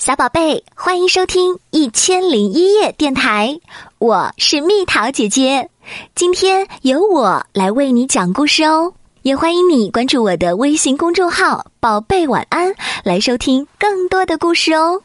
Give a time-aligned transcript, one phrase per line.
[0.00, 3.60] 小宝贝，欢迎收听《一千零一夜》电台，
[3.98, 5.68] 我是蜜桃姐姐。
[6.14, 12.72] 今天由我来为你讲故事哦，也欢迎你关注我的微信公众号“宝贝晚安”，
[13.04, 15.02] 来收听更多的故事哦。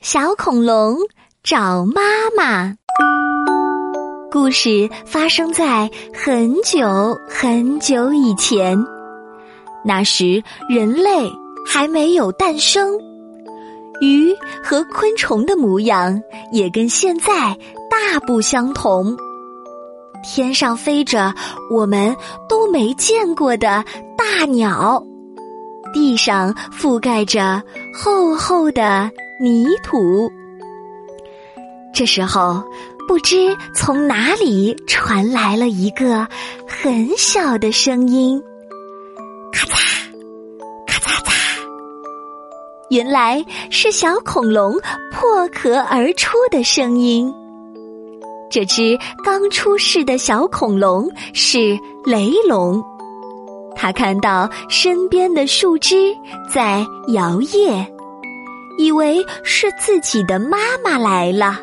[0.00, 0.96] 小恐龙
[1.42, 2.00] 找妈
[2.36, 2.76] 妈，
[4.30, 8.78] 故事发生在很久很久以前，
[9.84, 11.28] 那时人类
[11.66, 13.09] 还没有诞生。
[14.00, 16.20] 鱼和昆虫的模样
[16.52, 17.56] 也跟现在
[17.90, 19.16] 大不相同。
[20.22, 21.34] 天上飞着
[21.70, 22.14] 我们
[22.48, 23.84] 都没见过的
[24.16, 25.02] 大鸟，
[25.94, 27.62] 地上覆盖着
[27.94, 29.10] 厚厚的
[29.40, 30.30] 泥土。
[31.94, 32.62] 这时候，
[33.08, 36.26] 不知从哪里传来了一个
[36.68, 38.40] 很小的声音。
[42.90, 44.72] 原来是小恐龙
[45.12, 47.32] 破壳而出的声音。
[48.50, 52.82] 这只刚出世的小恐龙是雷龙，
[53.76, 56.12] 它看到身边的树枝
[56.52, 57.86] 在摇曳，
[58.76, 61.58] 以为是自己的妈妈来了，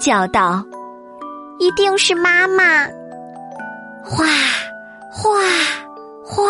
[0.00, 0.64] 叫道
[1.60, 2.86] ：“一定是妈妈！”
[4.02, 4.24] 哗，
[5.12, 5.30] 哗，
[6.24, 6.42] 哗，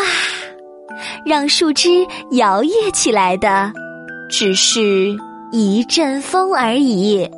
[1.27, 3.73] 让树枝摇曳起来的。
[4.28, 5.17] 只是
[5.53, 7.28] 一阵风而已。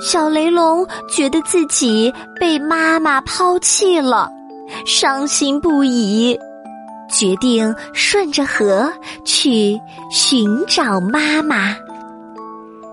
[0.00, 4.30] 小雷龙觉得自己被妈妈抛弃了，
[4.86, 6.38] 伤心不已，
[7.10, 8.90] 决定顺着河
[9.24, 9.78] 去
[10.10, 11.76] 寻找妈妈。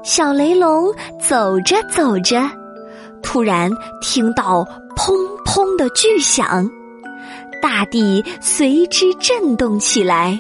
[0.04, 2.50] 小雷龙走着走着，
[3.22, 5.14] 突然听到砰
[5.46, 6.70] 砰的巨响，
[7.62, 10.38] 大地随之震动起来。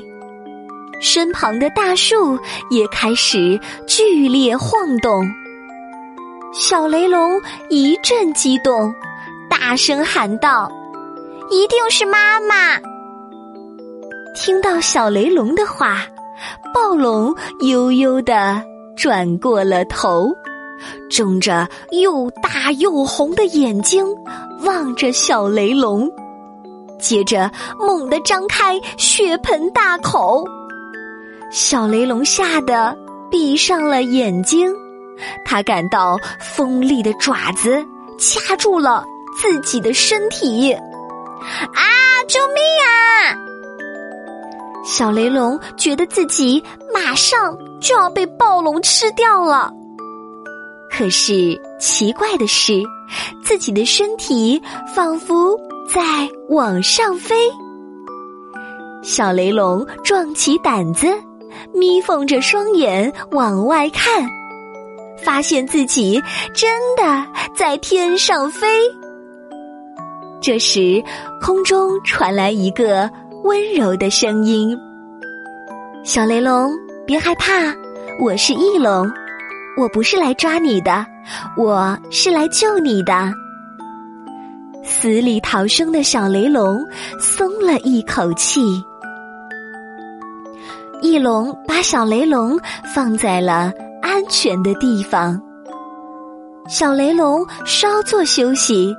[0.99, 2.37] 身旁的大树
[2.69, 5.23] 也开始剧烈晃动，
[6.53, 8.93] 小雷龙一阵激动，
[9.49, 10.71] 大声喊道
[11.51, 12.79] ：“一定是妈妈！”
[14.35, 16.03] 听到小雷龙的话，
[16.73, 18.61] 暴龙悠悠的
[18.95, 20.31] 转过了头，
[21.09, 24.05] 睁着又大又红的眼睛
[24.63, 26.09] 望着小雷龙，
[26.99, 30.43] 接着猛地张开血盆大口。
[31.51, 32.97] 小雷龙吓得
[33.31, 34.73] 闭上了眼睛，
[35.45, 37.83] 他感到锋利的爪子
[38.19, 39.03] 掐住了
[39.41, 40.73] 自己的身体。
[40.73, 41.83] 啊！
[42.27, 43.37] 救命啊！
[44.83, 46.61] 小雷龙觉得自己
[46.93, 49.71] 马上就要被暴龙吃掉了。
[50.91, 52.83] 可是奇怪的是，
[53.43, 54.61] 自己的身体
[54.93, 55.57] 仿佛
[55.87, 57.35] 在往上飞。
[59.03, 61.07] 小雷龙壮起胆子。
[61.73, 64.29] 眯缝着双眼往外看，
[65.17, 66.21] 发现自己
[66.53, 67.25] 真的
[67.55, 68.67] 在天上飞。
[70.39, 71.03] 这时，
[71.41, 73.09] 空中传来一个
[73.43, 74.77] 温柔的声音
[76.05, 76.71] ：“小雷龙，
[77.05, 77.75] 别害怕，
[78.19, 79.11] 我是翼龙，
[79.77, 81.05] 我不是来抓你的，
[81.57, 83.33] 我是来救你的。”
[84.85, 86.79] 死里逃生的小雷龙
[87.19, 88.61] 松了一口气。
[91.01, 92.59] 翼龙把小雷龙
[92.93, 93.71] 放在了
[94.01, 95.39] 安全的地方。
[96.67, 98.95] 小雷龙稍作休息，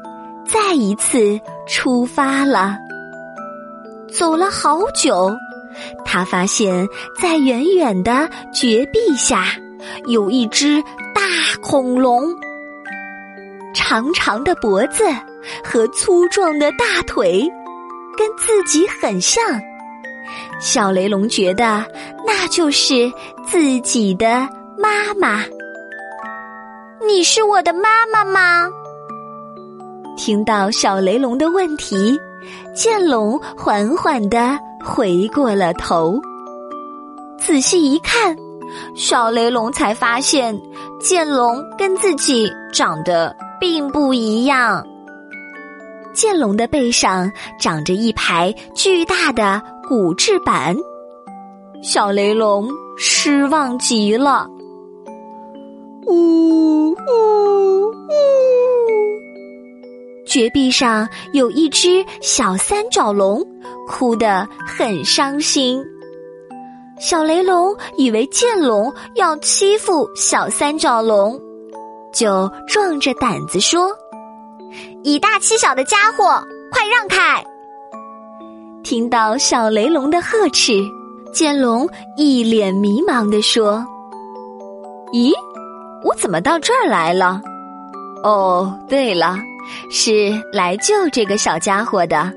[0.46, 2.78] 再一次出发了。
[4.10, 5.30] 走了好久，
[6.04, 6.86] 他发现，
[7.20, 9.44] 在远远的绝壁下，
[10.06, 10.80] 有一只
[11.14, 11.20] 大
[11.60, 12.24] 恐龙，
[13.74, 15.04] 长长的脖子
[15.62, 17.46] 和粗壮的大腿，
[18.16, 19.42] 跟自己很像。
[20.60, 21.84] 小雷龙觉得
[22.26, 23.10] 那就是
[23.46, 25.44] 自己的妈妈。
[27.06, 28.68] 你是我的妈妈吗？
[30.16, 32.18] 听到小雷龙的问题，
[32.74, 36.20] 剑龙缓缓的回过了头。
[37.38, 38.36] 仔细一看，
[38.96, 40.60] 小雷龙才发现
[41.00, 44.84] 剑龙跟自己长得并不一样。
[46.12, 49.62] 剑龙的背上长着一排巨大的。
[49.88, 50.76] 骨制板，
[51.82, 52.68] 小雷龙
[52.98, 54.46] 失望极了。
[56.06, 57.94] 呜呜呜！
[60.26, 63.42] 绝壁上有一只小三角龙，
[63.88, 65.82] 哭得很伤心。
[67.00, 71.40] 小雷龙以为剑龙要欺负小三角龙，
[72.12, 73.88] 就壮着胆子说
[75.02, 76.24] ：“以大欺小的家伙，
[76.70, 77.42] 快让开！”
[78.88, 80.72] 听到小雷龙的呵斥，
[81.30, 81.86] 剑龙
[82.16, 83.84] 一脸迷茫地说
[85.12, 85.30] ：“咦，
[86.02, 87.38] 我怎么到这儿来了？
[88.24, 89.36] 哦，对了，
[89.90, 92.32] 是来救这个小家伙的。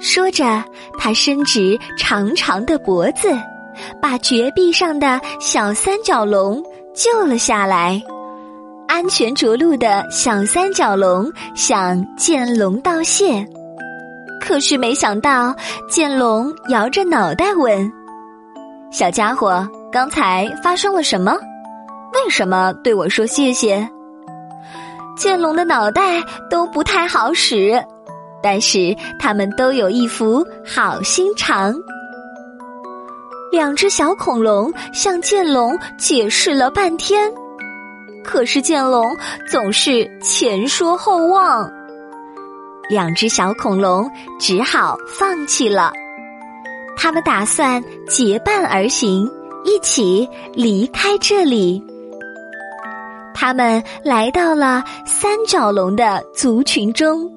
[0.00, 0.44] 说着，
[0.98, 3.28] 他伸直长长的脖子，
[4.00, 6.60] 把绝壁上的小三角龙
[6.96, 8.02] 救了下来。
[8.88, 13.46] 安全着陆的小三角龙向剑龙道谢，
[14.52, 15.56] 可是没想到，
[15.88, 17.90] 剑龙摇着脑袋问
[18.92, 21.32] ：“小家伙，刚才发生了什么？
[22.12, 23.88] 为什么对我说谢谢？”
[25.16, 27.82] 剑龙的脑袋都不太好使，
[28.42, 31.74] 但是他们都有一副好心肠。
[33.50, 37.32] 两只小恐龙向剑龙解释了半天。
[38.22, 39.16] 可是剑龙
[39.50, 41.72] 总是前说后忘，
[42.88, 45.92] 两只小恐龙只好放弃了。
[46.96, 49.28] 他们打算结伴而行，
[49.64, 51.82] 一起离开这里。
[53.34, 57.28] 他们来到了三角龙的族群中，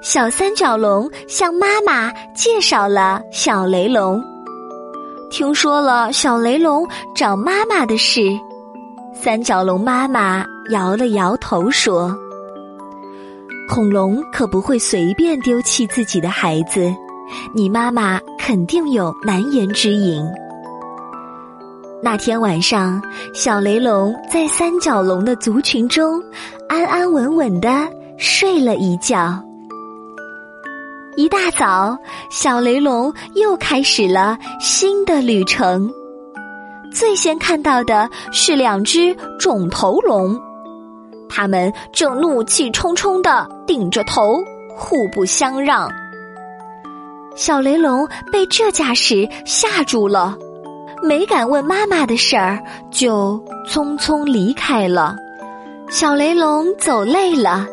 [0.00, 4.22] 小三角龙向妈妈介绍了小雷龙，
[5.30, 8.22] 听说了小雷龙找妈妈的事。
[9.12, 12.16] 三角龙妈妈摇了摇头说
[13.74, 16.94] ：“恐龙可不会随便丢弃自己的孩子，
[17.52, 20.24] 你妈妈肯定有难言之隐。”
[22.00, 23.02] 那天晚上，
[23.34, 26.22] 小雷龙在三角龙的族群中
[26.68, 29.42] 安安稳稳的睡了一觉。
[31.16, 31.98] 一大早，
[32.30, 35.92] 小雷龙又开始了新的旅程。
[36.92, 40.40] 最先看到的是两只肿头龙，
[41.28, 44.42] 他们正怒气冲冲的顶着头，
[44.76, 45.90] 互不相让。
[47.36, 50.36] 小雷龙被这架势吓住了，
[51.02, 55.16] 没敢问妈妈的事儿，就匆匆离开了。
[55.90, 57.66] 小雷龙走累了，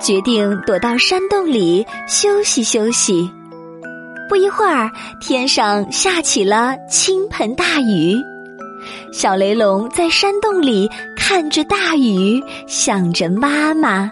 [0.00, 3.28] 决定躲到山洞里休息休息。
[4.28, 4.88] 不一会儿，
[5.20, 8.16] 天上下起了倾盆大雨。
[9.12, 14.10] 小雷龙在山洞里看着大雨，想着妈妈。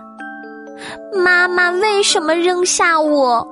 [1.12, 3.46] 妈妈为什么扔下我？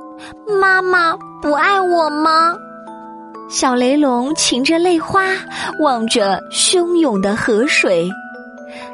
[0.60, 2.56] 妈妈不爱我吗？
[3.48, 5.26] 小雷龙噙着泪花，
[5.80, 8.08] 望着汹涌的河水，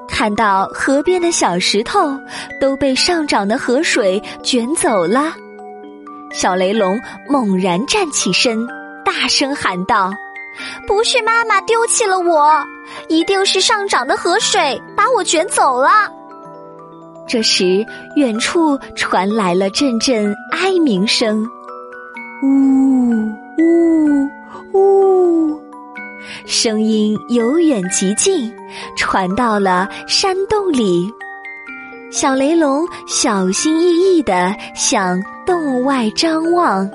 [0.09, 2.19] 看到河边的小石头
[2.61, 5.33] 都被上涨的河水卷走了。
[6.33, 6.99] 小雷龙
[7.29, 8.67] 猛然站起身，
[9.05, 10.13] 大声喊道。
[10.87, 12.53] 不是妈妈丢弃了我，
[13.09, 15.89] 一定是上涨的河水把我卷走了。
[17.27, 17.85] 这时，
[18.17, 21.47] 远处传来了阵阵哀鸣声，
[22.43, 22.49] 呜
[23.59, 25.61] 呜呜，
[26.45, 28.53] 声音由远及近，
[28.97, 31.11] 传到了山洞里。
[32.11, 36.87] 小雷龙小心翼翼地向洞外张望。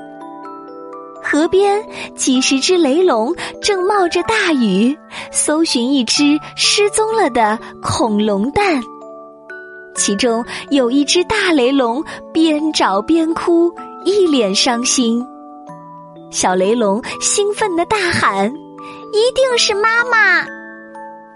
[1.29, 1.83] 河边
[2.15, 4.97] 几十只雷龙正冒着大雨，
[5.29, 8.81] 搜寻一只失踪了的恐龙蛋。
[9.93, 12.01] 其中有一只大雷龙
[12.31, 13.69] 边找边哭，
[14.05, 15.21] 一脸伤心。
[16.31, 18.49] 小雷龙兴奋的大喊
[19.11, 20.47] ：“一定是妈妈！”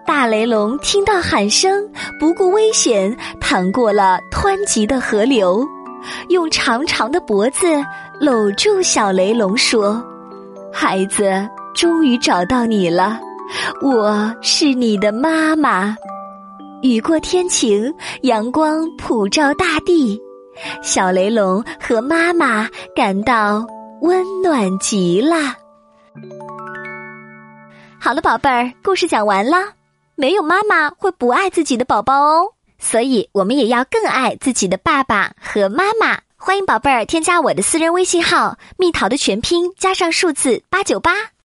[0.07, 1.86] 大雷龙听到喊声，
[2.17, 5.67] 不顾危险，淌过了湍急的河流。
[6.29, 7.67] 用长长的脖子
[8.20, 10.03] 搂住小雷龙，说
[10.72, 13.20] ：“孩子，终于找到你了，
[13.81, 15.96] 我是你的妈妈。”
[16.84, 17.93] 雨过天晴，
[18.24, 20.20] 阳光普照大地，
[20.81, 23.65] 小雷龙和妈妈感到
[24.01, 25.36] 温暖极了。
[28.00, 29.58] 好了，宝贝儿，故事讲完了。
[30.15, 32.53] 没有妈妈会不爱自己的宝宝哦。
[32.81, 36.19] 所以，我们也要更爱自己的爸爸和妈妈。
[36.35, 41.31] 欢迎宝贝儿添加我的私人微信号“蜜桃”的全拼加上数字八九八。